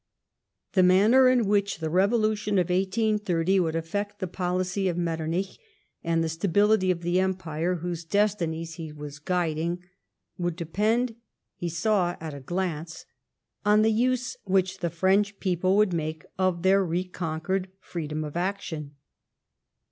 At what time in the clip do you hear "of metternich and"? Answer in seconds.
4.87-6.23